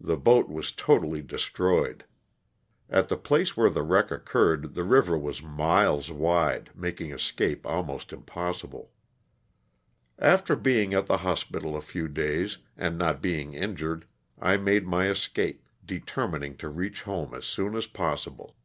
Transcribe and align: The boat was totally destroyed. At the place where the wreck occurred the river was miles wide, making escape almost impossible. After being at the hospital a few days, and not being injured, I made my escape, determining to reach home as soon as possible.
The 0.00 0.16
boat 0.16 0.48
was 0.48 0.72
totally 0.72 1.22
destroyed. 1.22 2.04
At 2.90 3.08
the 3.08 3.16
place 3.16 3.56
where 3.56 3.70
the 3.70 3.84
wreck 3.84 4.10
occurred 4.10 4.74
the 4.74 4.82
river 4.82 5.16
was 5.16 5.44
miles 5.44 6.10
wide, 6.10 6.70
making 6.74 7.12
escape 7.12 7.64
almost 7.64 8.12
impossible. 8.12 8.90
After 10.18 10.56
being 10.56 10.92
at 10.92 11.06
the 11.06 11.18
hospital 11.18 11.76
a 11.76 11.80
few 11.80 12.08
days, 12.08 12.58
and 12.76 12.98
not 12.98 13.22
being 13.22 13.54
injured, 13.54 14.08
I 14.40 14.56
made 14.56 14.88
my 14.88 15.08
escape, 15.08 15.68
determining 15.86 16.56
to 16.56 16.68
reach 16.68 17.02
home 17.02 17.32
as 17.32 17.44
soon 17.44 17.76
as 17.76 17.86
possible. 17.86 18.56